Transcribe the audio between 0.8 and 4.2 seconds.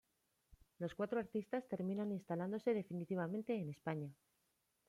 cuatro artistas terminan instalándose definitivamente en España.